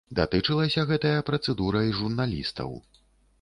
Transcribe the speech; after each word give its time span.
Датычылася 0.19 0.85
гэтая 0.91 1.19
працэдура 1.29 1.85
і 1.89 1.93
журналістаў. 1.99 2.75